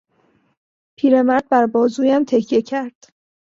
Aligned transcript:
پیرمرد 0.97 1.49
بر 1.49 1.65
بازویم 1.65 2.23
تکیه 2.23 2.61
کرد. 2.61 3.09